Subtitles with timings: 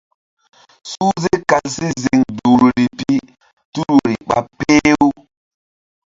[0.91, 3.11] Suhze kal si ziŋ duhri pi
[3.73, 5.07] tul woyri ɓa peh-u.